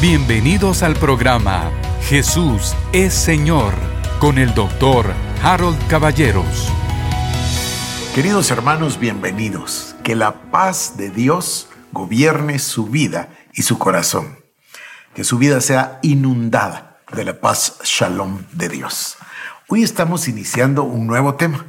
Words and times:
Bienvenidos 0.00 0.82
al 0.82 0.94
programa 0.94 1.70
Jesús 2.04 2.74
es 2.94 3.12
Señor 3.12 3.74
con 4.18 4.38
el 4.38 4.54
doctor 4.54 5.12
Harold 5.42 5.76
Caballeros. 5.88 6.72
Queridos 8.14 8.50
hermanos, 8.50 8.98
bienvenidos. 8.98 9.94
Que 10.02 10.16
la 10.16 10.50
paz 10.50 10.96
de 10.96 11.10
Dios 11.10 11.68
gobierne 11.92 12.58
su 12.60 12.86
vida 12.86 13.28
y 13.52 13.60
su 13.60 13.78
corazón. 13.78 14.38
Que 15.14 15.22
su 15.22 15.36
vida 15.36 15.60
sea 15.60 15.98
inundada 16.00 17.02
de 17.12 17.26
la 17.26 17.38
paz 17.38 17.76
shalom 17.84 18.44
de 18.52 18.70
Dios. 18.70 19.18
Hoy 19.68 19.82
estamos 19.82 20.28
iniciando 20.28 20.82
un 20.82 21.06
nuevo 21.06 21.34
tema. 21.34 21.66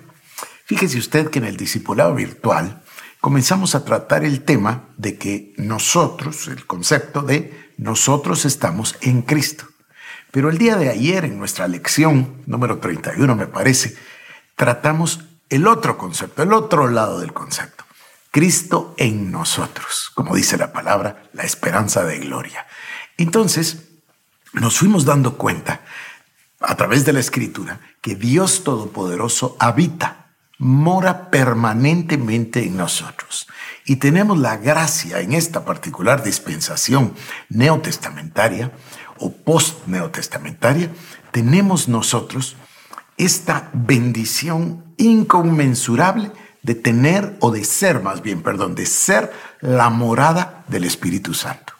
Fíjese 0.63 0.99
usted 0.99 1.29
que 1.29 1.39
en 1.39 1.45
el 1.45 1.57
discipulado 1.57 2.15
virtual 2.15 2.81
comenzamos 3.19 3.75
a 3.75 3.83
tratar 3.83 4.23
el 4.23 4.45
tema 4.45 4.85
de 4.95 5.17
que 5.17 5.53
nosotros, 5.57 6.47
el 6.47 6.65
concepto 6.65 7.23
de 7.23 7.70
nosotros 7.81 8.45
estamos 8.45 8.95
en 9.01 9.23
Cristo. 9.23 9.65
Pero 10.29 10.51
el 10.51 10.59
día 10.59 10.77
de 10.77 10.89
ayer, 10.89 11.25
en 11.25 11.39
nuestra 11.39 11.67
lección 11.67 12.43
número 12.45 12.77
31, 12.77 13.35
me 13.35 13.47
parece, 13.47 13.97
tratamos 14.55 15.21
el 15.49 15.65
otro 15.65 15.97
concepto, 15.97 16.43
el 16.43 16.53
otro 16.53 16.87
lado 16.87 17.19
del 17.19 17.33
concepto. 17.33 17.83
Cristo 18.29 18.93
en 18.97 19.31
nosotros, 19.31 20.11
como 20.13 20.35
dice 20.35 20.57
la 20.57 20.71
palabra, 20.71 21.23
la 21.33 21.41
esperanza 21.41 22.03
de 22.03 22.19
gloria. 22.19 22.67
Entonces, 23.17 23.89
nos 24.53 24.77
fuimos 24.77 25.03
dando 25.03 25.37
cuenta 25.37 25.81
a 26.59 26.75
través 26.75 27.03
de 27.03 27.13
la 27.13 27.19
escritura 27.19 27.79
que 27.99 28.13
Dios 28.13 28.63
Todopoderoso 28.63 29.57
habita, 29.59 30.20
mora 30.61 31.31
permanentemente 31.31 32.63
en 32.63 32.77
nosotros. 32.77 33.47
Y 33.83 33.95
tenemos 33.95 34.37
la 34.37 34.57
gracia 34.57 35.19
en 35.19 35.33
esta 35.33 35.65
particular 35.65 36.23
dispensación 36.23 37.15
neotestamentaria 37.49 38.71
o 39.17 39.33
post-neotestamentaria, 39.33 40.91
tenemos 41.31 41.87
nosotros 41.87 42.57
esta 43.17 43.71
bendición 43.73 44.83
inconmensurable 44.97 46.31
de 46.61 46.75
tener, 46.75 47.37
o 47.39 47.49
de 47.49 47.63
ser 47.63 48.01
más 48.01 48.21
bien, 48.21 48.43
perdón, 48.43 48.75
de 48.75 48.85
ser 48.85 49.33
la 49.61 49.89
morada 49.89 50.63
del 50.67 50.83
Espíritu 50.83 51.33
Santo. 51.33 51.73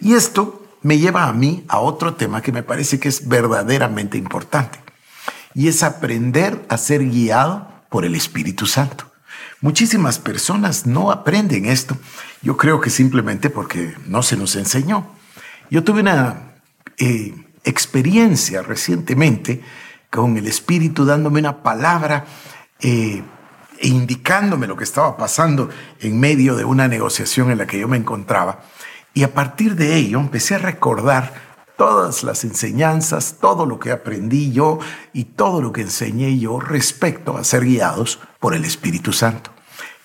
Y 0.00 0.14
esto 0.14 0.66
me 0.82 0.98
lleva 0.98 1.28
a 1.28 1.32
mí 1.32 1.64
a 1.68 1.78
otro 1.78 2.14
tema 2.14 2.42
que 2.42 2.50
me 2.50 2.64
parece 2.64 2.98
que 2.98 3.08
es 3.08 3.28
verdaderamente 3.28 4.18
importante, 4.18 4.80
y 5.54 5.68
es 5.68 5.84
aprender 5.84 6.66
a 6.68 6.76
ser 6.76 7.04
guiado 7.08 7.75
por 7.88 8.04
el 8.04 8.14
Espíritu 8.14 8.66
Santo. 8.66 9.10
Muchísimas 9.60 10.18
personas 10.18 10.86
no 10.86 11.10
aprenden 11.10 11.66
esto. 11.66 11.96
Yo 12.42 12.56
creo 12.56 12.80
que 12.80 12.90
simplemente 12.90 13.50
porque 13.50 13.94
no 14.06 14.22
se 14.22 14.36
nos 14.36 14.54
enseñó. 14.56 15.06
Yo 15.70 15.82
tuve 15.82 16.00
una 16.00 16.52
eh, 16.98 17.34
experiencia 17.64 18.62
recientemente 18.62 19.62
con 20.10 20.36
el 20.36 20.46
Espíritu 20.46 21.04
dándome 21.04 21.40
una 21.40 21.62
palabra 21.62 22.26
eh, 22.80 23.22
e 23.78 23.88
indicándome 23.88 24.66
lo 24.66 24.76
que 24.76 24.84
estaba 24.84 25.16
pasando 25.16 25.68
en 26.00 26.20
medio 26.20 26.56
de 26.56 26.64
una 26.64 26.88
negociación 26.88 27.50
en 27.50 27.58
la 27.58 27.66
que 27.66 27.78
yo 27.78 27.88
me 27.88 27.96
encontraba. 27.96 28.60
Y 29.14 29.22
a 29.22 29.32
partir 29.32 29.74
de 29.76 29.96
ello 29.96 30.20
empecé 30.20 30.54
a 30.54 30.58
recordar 30.58 31.34
todas 31.76 32.22
las 32.22 32.44
enseñanzas, 32.44 33.36
todo 33.40 33.66
lo 33.66 33.78
que 33.78 33.92
aprendí 33.92 34.52
yo 34.52 34.78
y 35.12 35.24
todo 35.24 35.60
lo 35.60 35.72
que 35.72 35.82
enseñé 35.82 36.38
yo 36.38 36.60
respecto 36.60 37.36
a 37.36 37.44
ser 37.44 37.64
guiados 37.64 38.20
por 38.40 38.54
el 38.54 38.64
Espíritu 38.64 39.12
Santo. 39.12 39.50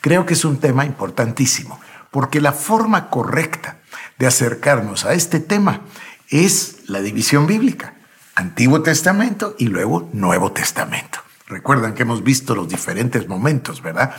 Creo 0.02 0.26
que 0.26 0.34
es 0.34 0.46
un 0.46 0.58
tema 0.58 0.86
importantísimo, 0.86 1.80
porque 2.10 2.42
la 2.42 2.52
forma 2.52 3.10
correcta 3.10 3.80
de 4.18 4.28
acercarnos 4.28 5.06
a 5.06 5.14
este 5.14 5.40
tema 5.40 5.82
es 6.30 6.80
la 6.88 7.02
división 7.02 7.48
bíblica, 7.48 7.96
Antiguo 8.36 8.82
Testamento 8.82 9.56
y 9.58 9.68
luego 9.68 10.10
Nuevo 10.14 10.52
Testamento. 10.52 11.20
Recuerdan 11.48 11.94
que 11.94 12.04
hemos 12.04 12.24
visto 12.24 12.56
los 12.56 12.70
diferentes 12.70 13.28
momentos, 13.28 13.82
¿verdad? 13.82 14.16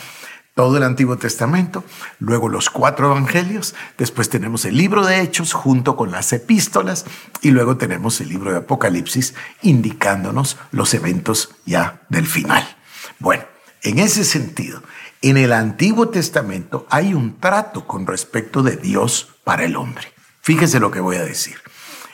Todo 0.55 0.77
el 0.77 0.83
Antiguo 0.83 1.17
Testamento, 1.17 1.83
luego 2.19 2.49
los 2.49 2.69
cuatro 2.69 3.11
evangelios, 3.11 3.75
después 3.97 4.29
tenemos 4.29 4.65
el 4.65 4.77
libro 4.77 5.05
de 5.05 5.21
Hechos 5.21 5.55
junto 5.55 5.97
con 5.97 6.11
las 6.11 6.33
epístolas 6.33 7.07
y 7.41 7.51
luego 7.51 7.79
tenemos 7.79 8.21
el 8.21 8.29
libro 8.29 8.53
de 8.53 8.59
Apocalipsis 8.59 9.35
indicándonos 9.63 10.59
los 10.71 10.93
eventos 10.93 11.55
ya 11.65 12.03
del 12.11 12.27
final. 12.27 12.77
Bueno, 13.19 13.45
en 13.83 13.99
ese 13.99 14.25
sentido, 14.25 14.83
en 15.23 15.39
el 15.39 15.53
Antiguo 15.53 16.11
Testamento 16.11 16.87
hay 16.91 17.15
un 17.15 17.39
trato 17.39 17.87
con 17.87 18.07
respecto 18.07 18.63
de 18.63 18.77
Dios 18.77 19.31
para 19.45 19.65
el 19.65 19.77
hombre. 19.77 20.13
Fíjese 20.43 20.81
lo 20.81 20.91
que 20.91 21.01
voy 21.01 21.17
a 21.17 21.25
decir. 21.25 21.57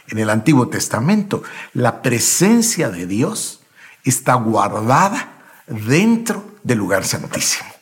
En 0.08 0.18
el 0.18 0.30
Antiguo 0.30 0.68
Testamento, 0.68 1.42
la 1.72 2.02
presencia 2.02 2.88
de 2.88 3.06
Dios 3.06 3.62
está 4.04 4.34
guardada 4.34 5.42
dentro 5.66 6.54
del 6.62 6.78
lugar 6.78 7.04
santísimo 7.04 7.77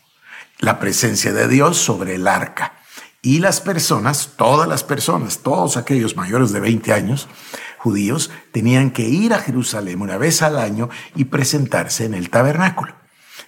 la 0.59 0.79
presencia 0.79 1.33
de 1.33 1.49
Dios 1.49 1.79
sobre 1.79 2.15
el 2.15 2.29
arca. 2.29 2.75
Y 3.23 3.41
las 3.41 3.61
personas, 3.61 4.35
todas 4.37 4.69
las 4.69 4.85
personas, 4.85 5.39
todos 5.39 5.77
aquellos 5.77 6.17
mayores 6.17 6.53
de 6.53 6.61
20 6.61 6.93
años, 6.93 7.29
judíos, 7.79 8.31
tenían 8.53 8.91
que 8.91 9.03
ir 9.03 9.35
a 9.35 9.41
Jerusalén 9.41 10.01
una 10.01 10.17
vez 10.17 10.43
al 10.43 10.59
año 10.59 10.89
y 11.15 11.25
presentarse 11.25 12.05
en 12.05 12.15
el 12.15 12.31
tabernáculo, 12.31 12.95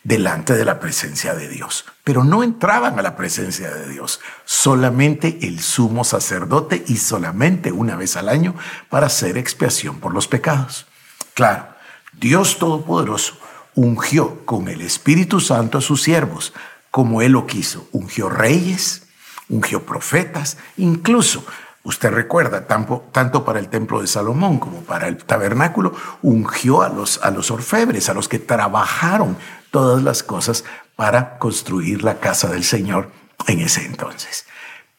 delante 0.03 0.55
de 0.55 0.65
la 0.65 0.81
presencia 0.81 1.35
de 1.35 1.49
Dios. 1.49 1.85
Pero 2.03 2.25
no 2.25 2.43
entraban 2.43 2.99
a 2.99 3.03
la 3.03 3.17
presencia 3.17 3.71
de 3.71 3.89
Dios, 3.89 4.21
solamente 4.45 5.39
el 5.43 5.61
sumo 5.61 6.03
sacerdote 6.03 6.85
y 6.89 6.97
solamente 6.97 7.71
una 7.71 7.95
vez 7.95 8.17
al 8.17 8.29
año 8.29 8.55
para 8.91 9.07
hacer 9.07 9.39
expiación 9.39 10.01
por 10.01 10.13
los 10.13 10.27
pecados. 10.27 10.87
Claro, 11.35 11.69
Dios 12.13 12.59
Todopoderoso 12.59 13.39
ungió 13.77 14.45
con 14.45 14.67
el 14.67 14.81
Espíritu 14.81 15.39
Santo 15.39 15.79
a 15.79 15.83
sus 15.83 16.03
siervos 16.03 16.53
como 16.99 17.23
Él 17.23 17.31
lo 17.31 17.47
quiso. 17.47 17.89
Ungió 17.93 18.29
reyes, 18.29 19.05
ungió 19.49 19.87
profetas, 19.87 20.57
incluso, 20.79 21.45
usted 21.85 22.11
recuerda, 22.11 22.67
tanto, 22.67 23.45
para 23.45 23.61
el 23.61 23.69
templo 23.69 24.01
de 24.01 24.09
Salomón 24.09 24.59
como 24.59 24.81
para 24.81 25.07
el 25.07 25.17
tabernáculo, 25.19 25.95
ungió 26.23 26.83
a 26.83 26.89
los, 26.89 27.23
a 27.23 27.31
los 27.31 27.53
orfebres, 27.53 28.09
a 28.09 28.15
los 28.15 28.29
que 28.29 28.41
trabajaron 28.41 29.37
todas 29.71 30.03
las 30.03 30.25
cosas 30.25 30.65
para 30.97 31.39
construir 31.39 32.03
la 32.03 32.19
casa 32.19 32.49
del 32.49 32.65
Señor 32.65 33.13
en 33.47 33.61
ese 33.61 33.87
entonces. 33.87 34.47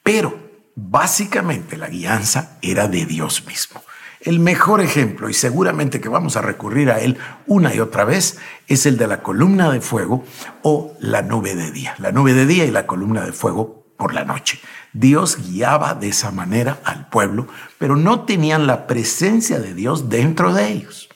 Pero 0.02 0.40
básicamente 0.78 1.76
la 1.76 1.90
guianza 1.90 2.58
era 2.62 2.88
de 2.88 3.06
Dios 3.08 3.46
mismo. 3.46 3.84
El 4.22 4.40
mejor 4.40 4.82
ejemplo, 4.82 5.30
y 5.30 5.34
seguramente 5.34 6.02
que 6.02 6.10
vamos 6.10 6.36
a 6.36 6.42
recurrir 6.42 6.92
a 6.92 7.00
él 7.00 7.18
una 7.48 7.74
y 7.74 7.80
otra 7.80 8.04
vez, 8.04 8.38
es 8.68 8.86
el 8.86 8.98
de 8.98 9.08
la 9.08 9.24
columna 9.24 9.72
de 9.72 9.80
fuego 9.80 10.26
o 10.62 10.94
la 11.00 11.22
nube 11.22 11.56
de 11.56 11.72
día. 11.72 11.96
La 12.00 12.12
nube 12.12 12.34
de 12.34 12.46
día 12.46 12.66
y 12.66 12.72
la 12.72 12.86
columna 12.86 13.26
de 13.26 13.32
fuego 13.32 13.86
por 13.98 14.14
la 14.14 14.26
noche. 14.26 14.60
Dios 14.92 15.38
guiaba 15.38 15.94
de 15.94 16.10
esa 16.10 16.32
manera 16.32 16.80
al 16.84 17.08
pueblo, 17.08 17.48
pero 17.78 17.96
no 17.96 18.22
tenían 18.26 18.68
la 18.68 18.88
presencia 18.88 19.60
de 19.60 19.74
Dios 19.74 20.10
dentro 20.10 20.54
de 20.54 20.68
ellos. 20.68 21.10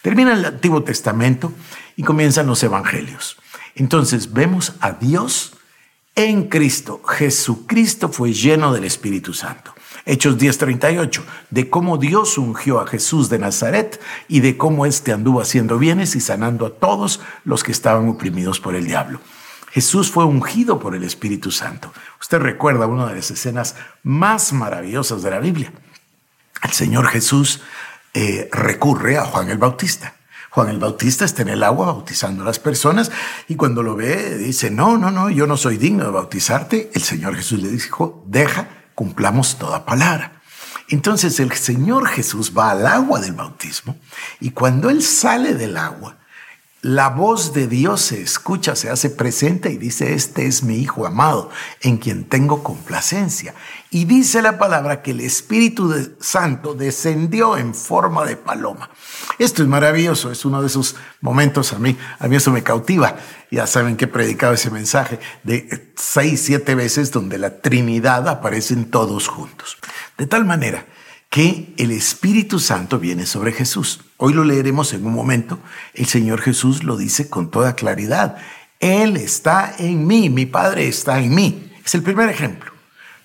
Termina 0.00 0.32
el 0.32 0.44
Antiguo 0.44 0.82
Testamento 0.82 1.52
y 1.96 2.04
comienzan 2.04 2.46
los 2.46 2.62
Evangelios. 2.62 3.36
Entonces 3.74 4.32
vemos 4.32 4.74
a 4.80 4.92
Dios 4.92 5.56
en 6.14 6.48
Cristo. 6.48 7.02
Jesucristo 7.04 8.08
fue 8.08 8.32
lleno 8.32 8.72
del 8.72 8.84
Espíritu 8.84 9.34
Santo. 9.34 9.74
Hechos 10.06 10.36
10:38, 10.36 11.22
de 11.50 11.70
cómo 11.70 11.96
Dios 11.96 12.36
ungió 12.36 12.80
a 12.80 12.86
Jesús 12.86 13.30
de 13.30 13.38
Nazaret 13.38 14.00
y 14.28 14.40
de 14.40 14.56
cómo 14.56 14.84
éste 14.84 15.12
anduvo 15.12 15.40
haciendo 15.40 15.78
bienes 15.78 16.14
y 16.14 16.20
sanando 16.20 16.66
a 16.66 16.70
todos 16.70 17.20
los 17.44 17.64
que 17.64 17.72
estaban 17.72 18.08
oprimidos 18.08 18.60
por 18.60 18.74
el 18.74 18.86
diablo. 18.86 19.20
Jesús 19.70 20.10
fue 20.10 20.24
ungido 20.24 20.78
por 20.78 20.94
el 20.94 21.02
Espíritu 21.02 21.50
Santo. 21.50 21.92
Usted 22.20 22.38
recuerda 22.38 22.86
una 22.86 23.06
de 23.06 23.16
las 23.16 23.30
escenas 23.30 23.76
más 24.02 24.52
maravillosas 24.52 25.22
de 25.22 25.30
la 25.30 25.40
Biblia. 25.40 25.72
El 26.62 26.70
Señor 26.70 27.08
Jesús 27.08 27.62
eh, 28.12 28.48
recurre 28.52 29.18
a 29.18 29.24
Juan 29.24 29.50
el 29.50 29.58
Bautista. 29.58 30.14
Juan 30.50 30.68
el 30.68 30.78
Bautista 30.78 31.24
está 31.24 31.42
en 31.42 31.48
el 31.48 31.64
agua 31.64 31.86
bautizando 31.86 32.42
a 32.42 32.46
las 32.46 32.60
personas 32.60 33.10
y 33.48 33.56
cuando 33.56 33.82
lo 33.82 33.96
ve 33.96 34.38
dice, 34.38 34.70
no, 34.70 34.96
no, 34.96 35.10
no, 35.10 35.28
yo 35.28 35.48
no 35.48 35.56
soy 35.56 35.78
digno 35.78 36.04
de 36.04 36.10
bautizarte. 36.10 36.92
El 36.94 37.02
Señor 37.02 37.34
Jesús 37.34 37.60
le 37.60 37.70
dijo, 37.70 38.22
deja 38.28 38.68
cumplamos 38.94 39.58
toda 39.58 39.84
palabra. 39.84 40.40
Entonces 40.88 41.40
el 41.40 41.52
Señor 41.52 42.06
Jesús 42.08 42.52
va 42.56 42.70
al 42.70 42.86
agua 42.86 43.20
del 43.20 43.32
bautismo 43.32 43.96
y 44.40 44.50
cuando 44.50 44.90
Él 44.90 45.02
sale 45.02 45.54
del 45.54 45.76
agua, 45.76 46.18
la 46.84 47.08
voz 47.08 47.54
de 47.54 47.66
Dios 47.66 48.02
se 48.02 48.20
escucha, 48.20 48.76
se 48.76 48.90
hace 48.90 49.08
presente 49.08 49.70
y 49.70 49.78
dice, 49.78 50.12
este 50.12 50.46
es 50.46 50.62
mi 50.62 50.76
Hijo 50.76 51.06
amado, 51.06 51.48
en 51.80 51.96
quien 51.96 52.24
tengo 52.24 52.62
complacencia. 52.62 53.54
Y 53.90 54.04
dice 54.04 54.42
la 54.42 54.58
palabra 54.58 55.00
que 55.00 55.12
el 55.12 55.20
Espíritu 55.20 56.14
Santo 56.20 56.74
descendió 56.74 57.56
en 57.56 57.74
forma 57.74 58.26
de 58.26 58.36
paloma. 58.36 58.90
Esto 59.38 59.62
es 59.62 59.68
maravilloso, 59.68 60.30
es 60.30 60.44
uno 60.44 60.60
de 60.60 60.66
esos 60.66 60.96
momentos 61.22 61.72
a 61.72 61.78
mí, 61.78 61.96
a 62.18 62.28
mí 62.28 62.36
eso 62.36 62.50
me 62.50 62.62
cautiva. 62.62 63.16
Ya 63.50 63.66
saben 63.66 63.96
que 63.96 64.04
he 64.04 64.08
predicado 64.08 64.52
ese 64.52 64.70
mensaje 64.70 65.18
de 65.42 65.90
seis, 65.96 66.42
siete 66.42 66.74
veces 66.74 67.10
donde 67.10 67.38
la 67.38 67.62
Trinidad 67.62 68.28
aparecen 68.28 68.90
todos 68.90 69.28
juntos. 69.28 69.78
De 70.18 70.26
tal 70.26 70.44
manera 70.44 70.84
que 71.34 71.74
el 71.78 71.90
Espíritu 71.90 72.60
Santo 72.60 73.00
viene 73.00 73.26
sobre 73.26 73.50
Jesús. 73.50 74.02
Hoy 74.18 74.34
lo 74.34 74.44
leeremos 74.44 74.92
en 74.92 75.04
un 75.04 75.12
momento. 75.12 75.58
El 75.92 76.06
Señor 76.06 76.40
Jesús 76.40 76.84
lo 76.84 76.96
dice 76.96 77.28
con 77.28 77.50
toda 77.50 77.74
claridad. 77.74 78.36
Él 78.78 79.16
está 79.16 79.74
en 79.76 80.06
mí, 80.06 80.30
mi 80.30 80.46
Padre 80.46 80.86
está 80.86 81.18
en 81.18 81.34
mí. 81.34 81.72
Es 81.84 81.92
el 81.96 82.04
primer 82.04 82.28
ejemplo. 82.28 82.70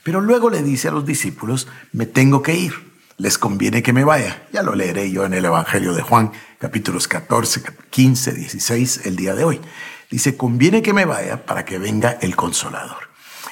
Pero 0.02 0.22
luego 0.22 0.50
le 0.50 0.64
dice 0.64 0.88
a 0.88 0.92
los 0.92 1.06
discípulos, 1.06 1.68
me 1.92 2.08
tengo 2.08 2.42
que 2.42 2.56
ir, 2.56 2.74
les 3.18 3.38
conviene 3.38 3.84
que 3.84 3.94
me 3.94 4.04
vaya. 4.04 4.42
Ya 4.52 4.64
lo 4.64 4.74
leeré 4.74 5.12
yo 5.12 5.24
en 5.26 5.36
el 5.36 5.46
Evangelio 5.46 5.94
de 5.94 6.02
Juan, 6.02 6.32
capítulos 6.58 7.08
14, 7.08 7.62
15, 7.92 8.32
16, 8.34 9.02
el 9.06 9.18
día 9.18 9.36
de 9.36 9.44
hoy. 9.44 9.62
Dice, 10.10 10.36
conviene 10.36 10.82
que 10.82 10.94
me 10.94 11.06
vaya 11.06 11.46
para 11.46 11.64
que 11.64 11.78
venga 11.78 12.18
el 12.22 12.36
consolador. 12.36 13.12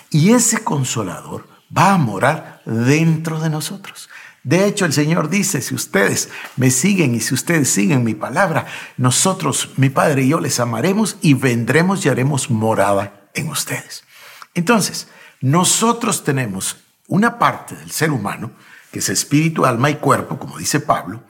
Y 0.10 0.32
ese 0.32 0.64
consolador 0.64 1.48
va 1.78 1.94
a 1.94 1.98
morar 2.00 2.64
dentro 2.66 3.40
de 3.40 3.52
nosotros. 3.52 4.10
De 4.48 4.66
hecho, 4.66 4.86
el 4.86 4.94
Señor 4.94 5.28
dice, 5.28 5.62
si 5.62 5.76
ustedes 5.76 6.30
me 6.56 6.72
siguen 6.72 7.14
y 7.14 7.20
si 7.20 7.34
ustedes 7.34 7.70
siguen 7.70 8.06
mi 8.06 8.14
palabra, 8.14 8.66
nosotros, 8.96 9.72
mi 9.76 9.90
Padre 9.90 10.24
y 10.24 10.30
yo, 10.30 10.40
les 10.40 10.62
amaremos 10.62 11.18
y 11.20 11.34
vendremos 11.34 12.06
y 12.06 12.08
haremos 12.08 12.50
morada 12.50 13.28
en 13.34 13.50
ustedes. 13.50 14.06
Entonces, 14.54 15.10
nosotros 15.42 16.24
tenemos 16.24 16.78
una 17.10 17.38
parte 17.38 17.76
del 17.76 17.92
ser 17.92 18.10
humano, 18.10 18.52
que 18.90 19.00
es 19.00 19.10
espíritu, 19.10 19.66
alma 19.66 19.90
y 19.90 19.96
cuerpo, 19.96 20.40
como 20.40 20.58
dice 20.58 20.80
Pablo, 20.80 21.24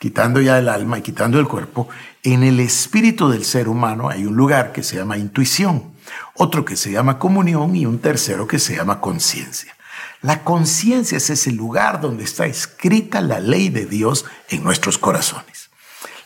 quitando 0.00 0.40
ya 0.40 0.58
el 0.58 0.68
alma 0.68 0.98
y 0.98 1.02
quitando 1.02 1.38
el 1.38 1.46
cuerpo, 1.46 1.88
en 2.24 2.42
el 2.42 2.58
espíritu 2.58 3.28
del 3.28 3.44
ser 3.44 3.68
humano 3.68 4.08
hay 4.08 4.26
un 4.26 4.34
lugar 4.34 4.72
que 4.72 4.82
se 4.82 4.96
llama 4.96 5.18
intuición, 5.18 5.92
otro 6.34 6.64
que 6.64 6.74
se 6.74 6.90
llama 6.90 7.20
comunión 7.20 7.76
y 7.76 7.86
un 7.86 8.00
tercero 8.00 8.48
que 8.48 8.58
se 8.58 8.74
llama 8.74 9.00
conciencia. 9.00 9.75
La 10.26 10.42
conciencia 10.42 11.18
es 11.18 11.30
ese 11.30 11.52
lugar 11.52 12.00
donde 12.00 12.24
está 12.24 12.46
escrita 12.46 13.20
la 13.20 13.38
ley 13.38 13.68
de 13.68 13.86
Dios 13.86 14.24
en 14.48 14.64
nuestros 14.64 14.98
corazones. 14.98 15.70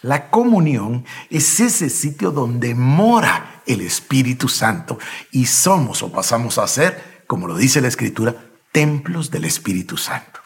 La 0.00 0.31
comunión 0.31 1.05
es 1.29 1.61
ese 1.61 1.91
sitio 1.91 2.31
donde 2.31 2.75
mora 2.75 3.61
el 3.67 3.82
Espíritu 3.82 4.49
Santo 4.49 4.99
y 5.32 5.44
somos 5.44 6.02
o 6.02 6.11
pasamos 6.11 6.56
a 6.56 6.67
ser 6.67 7.20
como 7.26 7.47
lo 7.47 7.58
dice 7.58 7.82
la 7.82 7.88
escritura, 7.88 8.35
templos 8.73 9.31
del 9.31 9.44
Espíritu 9.44 9.99
Santo. 9.99 10.41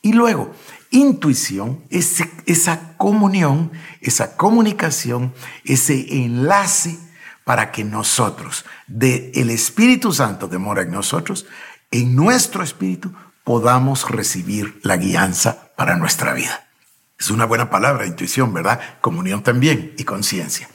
Y 0.00 0.14
luego, 0.14 0.52
intuición 0.90 1.84
es 1.90 2.24
esa 2.46 2.96
comunión, 2.96 3.70
esa 4.00 4.38
comunicación, 4.38 5.34
ese 5.66 6.24
enlace 6.24 6.98
para 7.44 7.70
que 7.70 7.84
nosotros, 7.84 8.64
de 8.86 9.30
el 9.34 9.50
Espíritu 9.50 10.12
Santo 10.12 10.48
que 10.48 10.56
mora 10.56 10.82
en 10.82 10.90
nosotros, 10.90 11.46
en 11.94 12.16
nuestro 12.16 12.64
espíritu 12.64 13.12
podamos 13.44 14.10
recibir 14.10 14.80
la 14.82 14.96
guianza 14.96 15.70
para 15.76 15.96
nuestra 15.96 16.34
vida. 16.34 16.66
Es 17.16 17.30
una 17.30 17.44
buena 17.44 17.70
palabra, 17.70 18.04
intuición, 18.04 18.52
¿verdad? 18.52 18.80
Comunión 19.00 19.44
también 19.44 19.94
y 19.96 20.02
conciencia. 20.02 20.68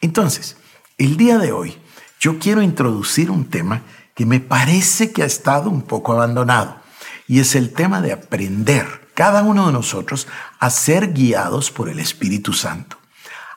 Entonces, 0.00 0.56
el 0.98 1.16
día 1.16 1.38
de 1.38 1.52
hoy 1.52 1.78
yo 2.18 2.40
quiero 2.40 2.62
introducir 2.62 3.30
un 3.30 3.48
tema 3.48 3.82
que 4.16 4.26
me 4.26 4.40
parece 4.40 5.12
que 5.12 5.22
ha 5.22 5.26
estado 5.26 5.70
un 5.70 5.82
poco 5.82 6.14
abandonado, 6.14 6.80
y 7.28 7.38
es 7.38 7.54
el 7.54 7.72
tema 7.72 8.00
de 8.00 8.12
aprender 8.12 9.10
cada 9.14 9.44
uno 9.44 9.66
de 9.66 9.72
nosotros 9.72 10.26
a 10.58 10.70
ser 10.70 11.12
guiados 11.12 11.70
por 11.70 11.88
el 11.88 12.00
Espíritu 12.00 12.52
Santo, 12.52 12.98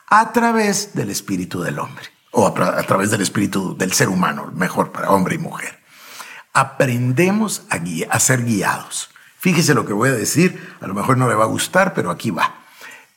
a 0.08 0.32
través 0.32 0.94
del 0.94 1.10
Espíritu 1.10 1.62
del 1.62 1.80
hombre, 1.80 2.06
o 2.32 2.46
a, 2.46 2.84
través 2.84 3.10
del 3.10 3.22
Espíritu 3.22 3.76
del 3.76 3.94
ser 3.94 4.10
humano, 4.10 4.52
mejor 4.54 4.92
para 4.92 5.10
hombre 5.10 5.36
y 5.36 5.40
mujer. 5.40 5.80
Aprendemos 6.60 7.64
a, 7.70 7.80
a 8.10 8.20
ser 8.20 8.44
guiados. 8.44 9.10
Fíjese 9.38 9.74
lo 9.74 9.86
que 9.86 9.94
voy 9.94 10.10
a 10.10 10.14
decir, 10.14 10.76
a 10.82 10.88
lo 10.88 10.94
mejor 10.94 11.18
no 11.18 11.30
le 11.30 11.36
va 11.36 11.46
a 11.46 11.48
gustar, 11.48 11.94
pero 11.94 12.12
aquí 12.12 12.32
va. 12.32 12.54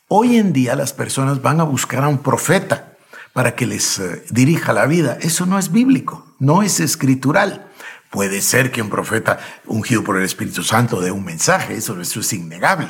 Hoy 0.07 0.37
en 0.37 0.53
día 0.53 0.77
las 0.77 0.93
personas 0.93 1.43
van 1.43 1.59
a 1.59 1.65
buscar 1.65 2.05
a 2.05 2.09
un 2.09 2.19
profeta 2.19 2.93
para 3.33 3.57
que 3.57 3.67
les 3.67 3.99
eh, 3.99 4.23
dirija 4.31 4.73
la 4.73 4.87
vida. 4.87 5.19
Eso 5.21 5.45
no 5.45 5.59
es 5.59 5.73
bíblico, 5.73 6.25
no 6.39 6.63
es 6.63 6.79
escritural. 6.79 7.67
Puede 8.11 8.43
ser 8.43 8.71
que 8.71 8.81
un 8.81 8.91
profeta 8.91 9.41
ungido 9.67 10.05
por 10.05 10.19
el 10.19 10.23
Espíritu 10.23 10.63
Santo 10.63 11.01
dé 11.01 11.11
un 11.11 11.25
mensaje, 11.25 11.75
eso, 11.75 12.01
eso 12.01 12.21
es 12.21 12.33
innegable. 12.33 12.87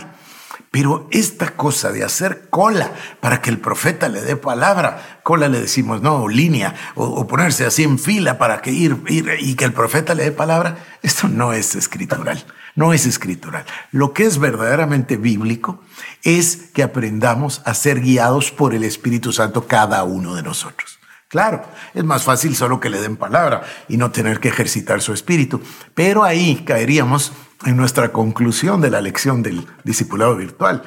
Pero 0.72 1.06
esta 1.10 1.54
cosa 1.54 1.92
de 1.92 2.02
hacer 2.02 2.48
cola 2.48 2.92
para 3.20 3.42
que 3.42 3.50
el 3.50 3.58
profeta 3.58 4.08
le 4.08 4.22
dé 4.22 4.36
palabra, 4.36 5.20
cola 5.22 5.46
le 5.48 5.60
decimos, 5.60 6.00
no, 6.00 6.28
línea, 6.28 6.74
o, 6.94 7.26
ponerse 7.26 7.66
así 7.66 7.82
en 7.82 7.98
fila 7.98 8.38
para 8.38 8.62
que 8.62 8.70
ir, 8.70 8.96
ir 9.06 9.28
y 9.38 9.54
que 9.54 9.66
el 9.66 9.74
profeta 9.74 10.14
le 10.14 10.24
dé 10.24 10.32
palabra, 10.32 10.78
esto 11.02 11.28
no 11.28 11.52
es 11.52 11.74
escritural, 11.74 12.42
no 12.74 12.94
es 12.94 13.04
escritural. 13.04 13.66
Lo 13.90 14.14
que 14.14 14.24
es 14.24 14.38
verdaderamente 14.38 15.19
bíblico 15.19 15.82
es 16.22 16.70
que 16.72 16.82
aprendamos 16.82 17.60
a 17.66 17.75
ser 17.75 18.00
guiados 18.00 18.50
por 18.50 18.75
el 18.75 18.84
Espíritu 18.84 19.30
Santo 19.30 19.66
cada 19.66 20.02
uno 20.04 20.36
de 20.36 20.42
nosotros. 20.42 20.98
Claro, 21.28 21.62
es 21.92 22.04
más 22.04 22.25
fácil 22.25 22.56
solo 22.56 22.80
que 22.80 22.88
le 22.88 23.00
den 23.00 23.16
palabra 23.16 23.62
y 23.88 23.98
no 23.98 24.10
tener 24.10 24.40
que 24.40 24.48
ejercitar 24.48 25.02
su 25.02 25.12
espíritu, 25.12 25.60
pero 25.94 26.25
ahí 26.25 26.62
caeríamos 26.66 27.32
en 27.64 27.76
nuestra 27.76 28.12
conclusión 28.12 28.81
de 28.81 28.91
la 28.91 29.00
lección 29.00 29.43
del 29.43 29.67
discipulado 29.85 30.37
virtual, 30.37 30.82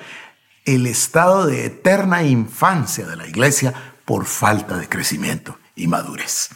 el 0.65 0.87
estado 0.87 1.45
de 1.45 1.65
eterna 1.65 2.23
infancia 2.23 3.05
de 3.05 3.15
la 3.15 3.27
iglesia 3.27 3.73
por 4.03 4.25
falta 4.25 4.77
de 4.77 4.89
crecimiento 4.89 5.57
y 5.75 5.87
madurez. 5.87 6.49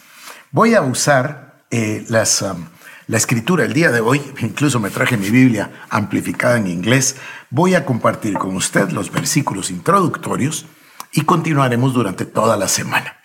Voy 0.52 0.76
a 0.76 0.82
usar 0.82 1.64
eh, 1.72 2.06
um, 2.10 2.66
la 3.08 3.18
escritura 3.18 3.66
el 3.66 3.74
día 3.74 3.92
de 3.92 4.02
hoy, 4.02 4.22
incluso 4.40 4.80
me 4.80 4.90
traje 4.90 5.18
mi 5.18 5.30
Biblia 5.30 5.86
amplificada 5.90 6.58
en 6.58 6.68
inglés, 6.68 7.16
voy 7.50 7.76
a 7.76 7.86
compartir 7.86 8.34
con 8.34 8.56
usted 8.56 8.90
los 8.90 9.12
versículos 9.12 9.70
introductorios 9.72 10.66
y 11.12 11.22
continuaremos 11.22 11.94
durante 11.94 12.26
toda 12.26 12.58
la 12.58 12.68
semana. 12.68 13.19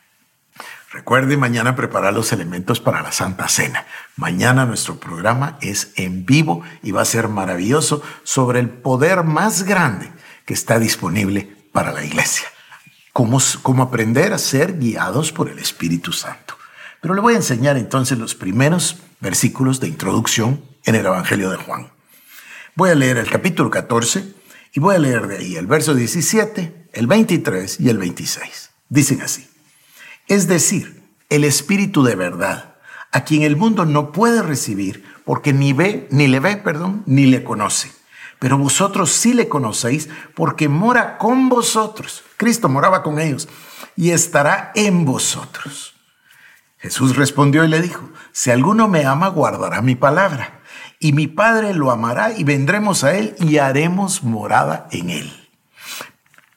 Recuerde 0.94 1.36
mañana 1.36 1.74
preparar 1.74 2.14
los 2.14 2.32
elementos 2.32 2.78
para 2.78 3.02
la 3.02 3.10
Santa 3.10 3.48
Cena. 3.48 3.84
Mañana 4.14 4.64
nuestro 4.64 5.00
programa 5.00 5.58
es 5.60 5.90
en 5.96 6.24
vivo 6.24 6.62
y 6.84 6.92
va 6.92 7.02
a 7.02 7.04
ser 7.04 7.26
maravilloso 7.26 8.00
sobre 8.22 8.60
el 8.60 8.68
poder 8.68 9.24
más 9.24 9.64
grande 9.64 10.12
que 10.46 10.54
está 10.54 10.78
disponible 10.78 11.52
para 11.72 11.92
la 11.92 12.04
iglesia. 12.04 12.46
Cómo, 13.12 13.40
cómo 13.62 13.82
aprender 13.82 14.32
a 14.32 14.38
ser 14.38 14.78
guiados 14.78 15.32
por 15.32 15.48
el 15.48 15.58
Espíritu 15.58 16.12
Santo. 16.12 16.56
Pero 17.00 17.14
le 17.14 17.20
voy 17.20 17.34
a 17.34 17.38
enseñar 17.38 17.76
entonces 17.76 18.16
los 18.16 18.36
primeros 18.36 18.98
versículos 19.18 19.80
de 19.80 19.88
introducción 19.88 20.62
en 20.84 20.94
el 20.94 21.06
Evangelio 21.06 21.50
de 21.50 21.56
Juan. 21.56 21.90
Voy 22.76 22.90
a 22.90 22.94
leer 22.94 23.16
el 23.16 23.28
capítulo 23.28 23.68
14 23.68 24.32
y 24.72 24.78
voy 24.78 24.94
a 24.94 25.00
leer 25.00 25.26
de 25.26 25.38
ahí 25.38 25.56
el 25.56 25.66
verso 25.66 25.92
17, 25.92 26.90
el 26.92 27.08
23 27.08 27.80
y 27.80 27.88
el 27.88 27.98
26. 27.98 28.70
Dicen 28.88 29.22
así 29.22 29.53
es 30.28 30.48
decir, 30.48 31.02
el 31.28 31.44
Espíritu 31.44 32.02
de 32.02 32.16
verdad, 32.16 32.76
a 33.12 33.24
quien 33.24 33.42
el 33.42 33.56
mundo 33.56 33.84
no 33.84 34.12
puede 34.12 34.42
recibir 34.42 35.04
porque 35.24 35.52
ni 35.52 35.72
ve, 35.72 36.06
ni 36.10 36.26
le 36.28 36.40
ve, 36.40 36.56
perdón, 36.56 37.02
ni 37.06 37.26
le 37.26 37.44
conoce. 37.44 37.92
Pero 38.38 38.58
vosotros 38.58 39.10
sí 39.10 39.32
le 39.32 39.48
conocéis 39.48 40.08
porque 40.34 40.68
mora 40.68 41.18
con 41.18 41.48
vosotros. 41.48 42.24
Cristo 42.36 42.68
moraba 42.68 43.02
con 43.02 43.18
ellos 43.18 43.48
y 43.96 44.10
estará 44.10 44.72
en 44.74 45.04
vosotros. 45.04 45.94
Jesús 46.78 47.16
respondió 47.16 47.64
y 47.64 47.68
le 47.68 47.80
dijo, 47.80 48.10
si 48.32 48.50
alguno 48.50 48.88
me 48.88 49.06
ama, 49.06 49.28
guardará 49.28 49.80
mi 49.80 49.94
palabra, 49.94 50.60
y 50.98 51.12
mi 51.12 51.26
Padre 51.26 51.72
lo 51.72 51.90
amará 51.90 52.32
y 52.36 52.44
vendremos 52.44 53.04
a 53.04 53.16
él 53.16 53.34
y 53.38 53.58
haremos 53.58 54.22
morada 54.22 54.88
en 54.90 55.10
él. 55.10 55.50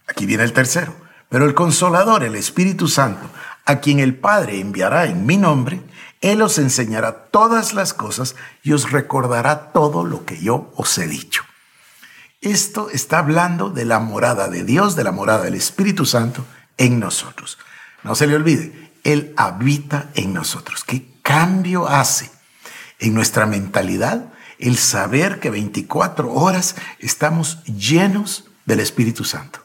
Aquí 0.07 0.25
viene 0.25 0.43
el 0.43 0.53
tercero. 0.53 0.93
Pero 1.29 1.45
el 1.45 1.53
consolador, 1.53 2.23
el 2.23 2.35
Espíritu 2.35 2.87
Santo, 2.87 3.29
a 3.67 3.81
quien 3.81 3.99
el 3.99 4.15
Padre 4.15 4.61
enviará 4.61 5.05
en 5.05 5.25
mi 5.25 5.35
nombre, 5.35 5.81
Él 6.21 6.41
os 6.41 6.57
enseñará 6.57 7.25
todas 7.25 7.73
las 7.73 7.93
cosas 7.93 8.35
y 8.63 8.71
os 8.71 8.91
recordará 8.91 9.73
todo 9.73 10.05
lo 10.05 10.25
que 10.25 10.39
yo 10.41 10.71
os 10.77 10.97
he 10.97 11.05
dicho. 11.05 11.43
Esto 12.39 12.89
está 12.89 13.19
hablando 13.19 13.69
de 13.69 13.83
la 13.83 13.99
morada 13.99 14.47
de 14.47 14.63
Dios, 14.63 14.95
de 14.95 15.03
la 15.03 15.11
morada 15.11 15.43
del 15.43 15.55
Espíritu 15.55 16.05
Santo 16.05 16.45
en 16.77 16.99
nosotros. 16.99 17.57
No 18.03 18.15
se 18.15 18.25
le 18.25 18.37
olvide, 18.37 18.93
Él 19.03 19.33
habita 19.35 20.11
en 20.15 20.33
nosotros. 20.33 20.85
¿Qué 20.85 21.05
cambio 21.21 21.89
hace 21.89 22.31
en 22.99 23.13
nuestra 23.13 23.45
mentalidad 23.47 24.31
el 24.59 24.77
saber 24.77 25.41
que 25.41 25.49
24 25.49 26.31
horas 26.31 26.77
estamos 26.99 27.61
llenos 27.65 28.45
del 28.65 28.79
Espíritu 28.79 29.25
Santo? 29.25 29.59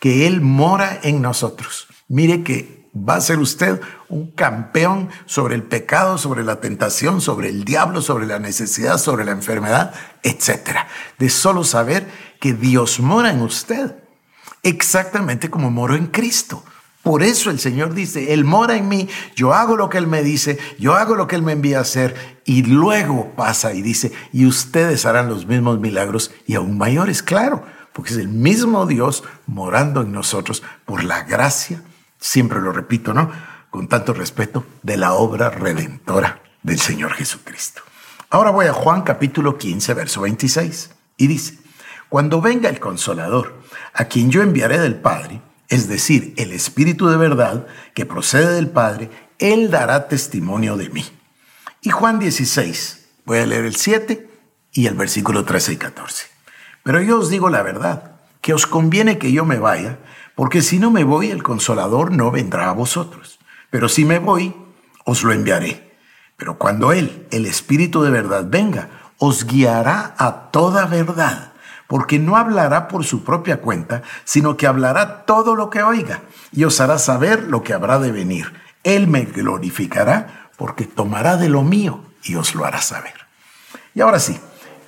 Que 0.00 0.26
Él 0.26 0.40
mora 0.40 0.98
en 1.04 1.22
nosotros. 1.22 1.86
Mire 2.08 2.42
que 2.42 2.83
va 2.96 3.16
a 3.16 3.20
ser 3.20 3.38
usted 3.38 3.80
un 4.08 4.30
campeón 4.30 5.08
sobre 5.26 5.56
el 5.56 5.64
pecado, 5.64 6.16
sobre 6.18 6.44
la 6.44 6.60
tentación, 6.60 7.20
sobre 7.20 7.48
el 7.48 7.64
diablo, 7.64 8.00
sobre 8.00 8.26
la 8.26 8.38
necesidad, 8.38 8.98
sobre 8.98 9.24
la 9.24 9.32
enfermedad, 9.32 9.94
etc. 10.22 10.78
De 11.18 11.28
solo 11.28 11.64
saber 11.64 12.08
que 12.40 12.52
Dios 12.52 13.00
mora 13.00 13.30
en 13.30 13.42
usted, 13.42 13.96
exactamente 14.62 15.50
como 15.50 15.70
moró 15.70 15.96
en 15.96 16.06
Cristo. 16.06 16.64
Por 17.02 17.22
eso 17.22 17.50
el 17.50 17.60
Señor 17.60 17.92
dice, 17.92 18.32
Él 18.32 18.44
mora 18.44 18.76
en 18.76 18.88
mí, 18.88 19.08
yo 19.36 19.52
hago 19.52 19.76
lo 19.76 19.90
que 19.90 19.98
Él 19.98 20.06
me 20.06 20.22
dice, 20.22 20.58
yo 20.78 20.94
hago 20.94 21.16
lo 21.16 21.26
que 21.26 21.36
Él 21.36 21.42
me 21.42 21.52
envía 21.52 21.78
a 21.78 21.82
hacer, 21.82 22.14
y 22.46 22.62
luego 22.62 23.32
pasa 23.36 23.74
y 23.74 23.82
dice, 23.82 24.10
y 24.32 24.46
ustedes 24.46 25.04
harán 25.04 25.28
los 25.28 25.46
mismos 25.46 25.80
milagros 25.80 26.30
y 26.46 26.54
aún 26.54 26.78
mayores, 26.78 27.22
claro, 27.22 27.62
porque 27.92 28.12
es 28.12 28.18
el 28.18 28.28
mismo 28.28 28.86
Dios 28.86 29.22
morando 29.46 30.00
en 30.00 30.12
nosotros 30.12 30.62
por 30.86 31.04
la 31.04 31.24
gracia, 31.24 31.82
siempre 32.24 32.60
lo 32.60 32.72
repito, 32.72 33.12
¿no? 33.12 33.30
Con 33.68 33.86
tanto 33.86 34.14
respeto, 34.14 34.64
de 34.82 34.96
la 34.96 35.12
obra 35.12 35.50
redentora 35.50 36.40
del 36.62 36.80
Señor 36.80 37.12
Jesucristo. 37.12 37.82
Ahora 38.30 38.50
voy 38.50 38.66
a 38.66 38.72
Juan 38.72 39.02
capítulo 39.02 39.58
15, 39.58 39.92
verso 39.92 40.22
26, 40.22 40.90
y 41.18 41.26
dice, 41.26 41.58
cuando 42.08 42.40
venga 42.40 42.70
el 42.70 42.80
consolador, 42.80 43.60
a 43.92 44.06
quien 44.06 44.30
yo 44.30 44.42
enviaré 44.42 44.78
del 44.78 44.94
Padre, 44.94 45.42
es 45.68 45.86
decir, 45.86 46.32
el 46.38 46.52
Espíritu 46.52 47.08
de 47.08 47.18
verdad 47.18 47.66
que 47.94 48.06
procede 48.06 48.54
del 48.54 48.70
Padre, 48.70 49.10
Él 49.38 49.70
dará 49.70 50.08
testimonio 50.08 50.78
de 50.78 50.88
mí. 50.88 51.04
Y 51.82 51.90
Juan 51.90 52.18
16, 52.18 53.06
voy 53.26 53.38
a 53.38 53.46
leer 53.46 53.66
el 53.66 53.76
7 53.76 54.30
y 54.72 54.86
el 54.86 54.94
versículo 54.94 55.44
13 55.44 55.74
y 55.74 55.76
14. 55.76 56.26
Pero 56.82 57.02
yo 57.02 57.18
os 57.18 57.28
digo 57.28 57.50
la 57.50 57.62
verdad, 57.62 58.12
que 58.40 58.54
os 58.54 58.66
conviene 58.66 59.18
que 59.18 59.32
yo 59.32 59.44
me 59.44 59.58
vaya, 59.58 59.98
porque 60.34 60.62
si 60.62 60.78
no 60.78 60.90
me 60.90 61.04
voy, 61.04 61.30
el 61.30 61.42
consolador 61.42 62.12
no 62.12 62.30
vendrá 62.30 62.70
a 62.70 62.72
vosotros. 62.72 63.38
Pero 63.70 63.88
si 63.88 64.04
me 64.04 64.18
voy, 64.18 64.54
os 65.04 65.22
lo 65.22 65.32
enviaré. 65.32 65.96
Pero 66.36 66.58
cuando 66.58 66.92
Él, 66.92 67.26
el 67.30 67.46
Espíritu 67.46 68.02
de 68.02 68.10
verdad, 68.10 68.46
venga, 68.48 68.88
os 69.18 69.46
guiará 69.46 70.14
a 70.18 70.50
toda 70.50 70.86
verdad 70.86 71.54
porque 71.86 72.18
no 72.18 72.36
hablará 72.36 72.88
por 72.88 73.04
su 73.04 73.24
propia 73.24 73.60
cuenta, 73.60 74.02
sino 74.24 74.56
que 74.56 74.66
hablará 74.66 75.24
todo 75.26 75.54
lo 75.54 75.70
que 75.70 75.82
oiga 75.82 76.22
y 76.52 76.64
os 76.64 76.80
hará 76.80 76.98
saber 76.98 77.44
lo 77.44 77.62
que 77.62 77.74
habrá 77.74 77.98
de 77.98 78.12
venir. 78.12 78.52
Él 78.82 79.06
me 79.06 79.24
glorificará 79.24 80.50
porque 80.56 80.86
tomará 80.86 81.36
de 81.36 81.48
lo 81.48 81.62
mío 81.62 82.02
y 82.22 82.36
os 82.36 82.54
lo 82.54 82.64
hará 82.64 82.80
saber. 82.80 83.14
Y 83.94 84.00
ahora 84.00 84.18
sí, 84.18 84.38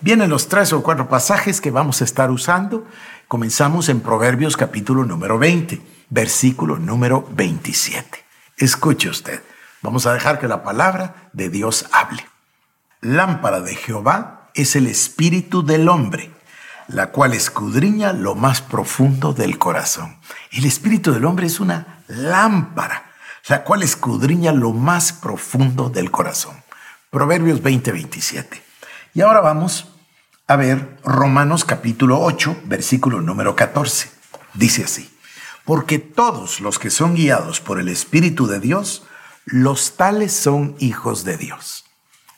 vienen 0.00 0.31
los 0.31 0.49
tres 0.49 0.73
o 0.73 0.83
cuatro 0.83 1.09
pasajes 1.09 1.61
que 1.61 1.71
vamos 1.71 2.00
a 2.00 2.05
estar 2.05 2.31
usando. 2.31 2.85
Comenzamos 3.28 3.88
en 3.88 4.00
Proverbios 4.00 4.56
capítulo 4.56 5.04
número 5.04 5.38
20, 5.38 5.83
versículo 6.11 6.78
número 6.78 7.28
27. 7.33 8.25
Escuche 8.56 9.09
usted, 9.09 9.42
vamos 9.83 10.06
a 10.06 10.14
dejar 10.14 10.38
que 10.38 10.49
la 10.49 10.62
palabra 10.62 11.28
de 11.33 11.49
Dios 11.49 11.87
hable. 11.92 12.25
Lámpara 13.00 13.61
de 13.61 13.75
Jehová 13.75 14.50
es 14.54 14.76
el 14.76 14.87
espíritu 14.87 15.64
del 15.64 15.88
hombre 15.88 16.30
la 16.88 17.11
cual 17.11 17.35
escudriña 17.35 18.12
lo 18.12 18.35
más 18.35 18.62
profundo 18.62 19.33
del 19.33 19.59
corazón. 19.59 20.18
El 20.52 20.64
espíritu 20.64 21.12
del 21.12 21.25
hombre 21.25 21.47
es 21.47 21.61
una 21.61 22.02
lámpara, 22.06 23.11
la 23.49 23.64
cual 23.64 23.83
escudriña 23.83 24.52
lo 24.52 24.73
más 24.73 25.12
profundo 25.12 25.90
del 25.90 26.11
corazón. 26.11 26.62
Proverbios 27.11 27.62
20:27. 27.62 28.62
Y 29.14 29.21
ahora 29.21 29.40
vamos 29.40 29.96
a 30.49 30.57
ver 30.57 30.99
Romanos 31.05 31.65
capítulo 31.65 32.21
8, 32.21 32.62
versículo 32.67 33.21
número 33.21 33.57
14. 33.57 34.11
Dice 34.55 34.85
así, 34.85 35.11
porque 35.65 35.99
todos 35.99 36.61
los 36.61 36.79
que 36.79 36.91
son 36.91 37.15
guiados 37.15 37.61
por 37.61 37.81
el 37.81 37.88
Espíritu 37.88 38.47
de 38.47 38.61
Dios, 38.61 39.05
los 39.45 39.97
tales 39.97 40.33
son 40.33 40.76
hijos 40.79 41.25
de 41.25 41.37
Dios. 41.37 41.85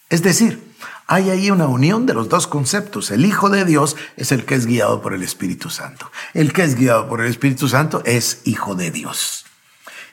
Es 0.08 0.22
decir, 0.22 0.66
hay 1.06 1.28
ahí 1.28 1.50
una 1.50 1.66
unión 1.66 2.06
de 2.06 2.14
los 2.14 2.30
dos 2.30 2.46
conceptos. 2.46 3.10
El 3.10 3.26
Hijo 3.26 3.50
de 3.50 3.66
Dios 3.66 3.96
es 4.16 4.32
el 4.32 4.46
que 4.46 4.54
es 4.54 4.64
guiado 4.64 5.02
por 5.02 5.12
el 5.12 5.22
Espíritu 5.22 5.68
Santo. 5.68 6.10
El 6.32 6.52
que 6.54 6.64
es 6.64 6.76
guiado 6.76 7.08
por 7.08 7.20
el 7.20 7.28
Espíritu 7.28 7.68
Santo 7.68 8.02
es 8.06 8.40
Hijo 8.44 8.74
de 8.74 8.90
Dios. 8.90 9.44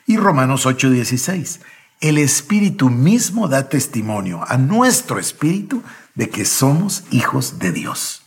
Y 0.06 0.18
Romanos 0.18 0.66
8:16. 0.66 1.60
El 2.00 2.18
Espíritu 2.18 2.90
mismo 2.90 3.48
da 3.48 3.70
testimonio 3.70 4.44
a 4.46 4.58
nuestro 4.58 5.18
Espíritu 5.18 5.82
de 6.16 6.28
que 6.28 6.44
somos 6.44 7.04
hijos 7.10 7.60
de 7.60 7.70
Dios. 7.70 8.22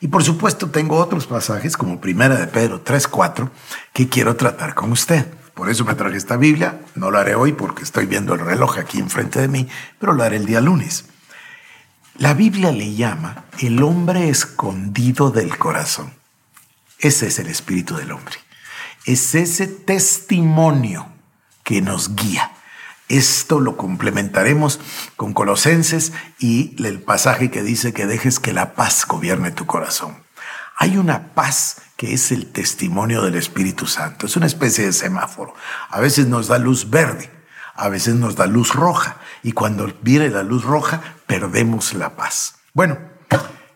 Y 0.00 0.08
por 0.08 0.22
supuesto 0.22 0.70
tengo 0.70 0.96
otros 0.96 1.26
pasajes 1.26 1.76
como 1.76 2.00
Primera 2.00 2.36
de 2.36 2.46
Pedro 2.46 2.82
3:4 2.82 3.50
que 3.92 4.08
quiero 4.08 4.36
tratar 4.36 4.74
con 4.74 4.92
usted. 4.92 5.26
Por 5.54 5.68
eso 5.70 5.84
me 5.84 5.94
traje 5.94 6.16
esta 6.16 6.36
Biblia. 6.36 6.80
No 6.94 7.10
lo 7.10 7.18
haré 7.18 7.34
hoy 7.34 7.52
porque 7.52 7.82
estoy 7.82 8.06
viendo 8.06 8.34
el 8.34 8.40
reloj 8.40 8.78
aquí 8.78 8.98
enfrente 8.98 9.40
de 9.40 9.48
mí, 9.48 9.68
pero 9.98 10.12
lo 10.12 10.22
haré 10.22 10.36
el 10.36 10.46
día 10.46 10.60
lunes. 10.60 11.04
La 12.16 12.34
Biblia 12.34 12.72
le 12.72 12.94
llama 12.94 13.44
el 13.60 13.82
hombre 13.82 14.28
escondido 14.28 15.30
del 15.30 15.56
corazón. 15.56 16.12
Ese 16.98 17.28
es 17.28 17.38
el 17.38 17.46
espíritu 17.46 17.96
del 17.96 18.12
hombre. 18.12 18.36
Es 19.06 19.34
ese 19.34 19.66
testimonio 19.66 21.08
que 21.62 21.80
nos 21.80 22.14
guía. 22.14 22.52
Esto 23.10 23.58
lo 23.58 23.76
complementaremos 23.76 24.78
con 25.16 25.34
Colosenses 25.34 26.12
y 26.38 26.76
el 26.82 27.00
pasaje 27.00 27.50
que 27.50 27.64
dice 27.64 27.92
que 27.92 28.06
dejes 28.06 28.38
que 28.38 28.52
la 28.52 28.74
paz 28.74 29.04
gobierne 29.04 29.50
tu 29.50 29.66
corazón. 29.66 30.22
Hay 30.76 30.96
una 30.96 31.34
paz 31.34 31.82
que 31.96 32.14
es 32.14 32.30
el 32.30 32.46
testimonio 32.46 33.22
del 33.22 33.34
Espíritu 33.34 33.88
Santo. 33.88 34.26
Es 34.26 34.36
una 34.36 34.46
especie 34.46 34.86
de 34.86 34.92
semáforo. 34.92 35.54
A 35.90 35.98
veces 35.98 36.28
nos 36.28 36.46
da 36.46 36.58
luz 36.58 36.88
verde, 36.88 37.28
a 37.74 37.88
veces 37.88 38.14
nos 38.14 38.36
da 38.36 38.46
luz 38.46 38.74
roja 38.74 39.16
y 39.42 39.52
cuando 39.52 39.92
viene 40.02 40.30
la 40.30 40.44
luz 40.44 40.62
roja 40.62 41.02
perdemos 41.26 41.94
la 41.94 42.14
paz. 42.14 42.60
Bueno, 42.74 42.96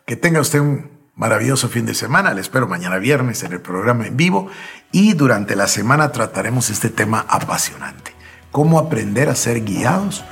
que 0.06 0.14
tenga 0.14 0.40
usted 0.40 0.60
un 0.60 0.92
maravilloso 1.16 1.68
fin 1.68 1.86
de 1.86 1.94
semana. 1.94 2.34
Le 2.34 2.40
espero 2.40 2.68
mañana 2.68 2.98
viernes 2.98 3.42
en 3.42 3.52
el 3.52 3.60
programa 3.60 4.06
en 4.06 4.16
vivo 4.16 4.48
y 4.92 5.14
durante 5.14 5.56
la 5.56 5.66
semana 5.66 6.12
trataremos 6.12 6.70
este 6.70 6.88
tema 6.88 7.26
apasionante. 7.28 8.13
Cómo 8.54 8.78
aprender 8.78 9.28
a 9.30 9.34
ser 9.34 9.64
guiados 9.64 10.22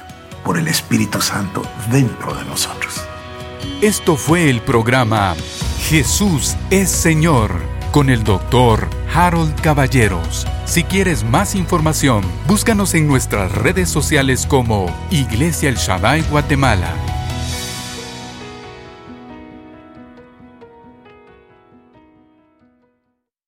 por 0.44 0.56
el 0.56 0.68
Espíritu 0.68 1.20
Santo 1.20 1.60
dentro 1.90 2.32
de 2.32 2.44
nosotros. 2.44 3.02
Esto 3.80 4.14
fue 4.14 4.48
el 4.48 4.60
programa 4.60 5.34
Jesús 5.88 6.54
es 6.70 6.88
Señor 6.88 7.50
con 7.90 8.10
el 8.10 8.22
doctor 8.22 8.88
Harold 9.12 9.60
Caballeros. 9.60 10.46
Si 10.66 10.84
quieres 10.84 11.24
más 11.24 11.56
información, 11.56 12.22
búscanos 12.46 12.94
en 12.94 13.08
nuestras 13.08 13.50
redes 13.50 13.88
sociales 13.88 14.46
como 14.46 14.86
Iglesia 15.10 15.68
El 15.68 15.74
Shaddai 15.74 16.22
Guatemala 16.30 16.94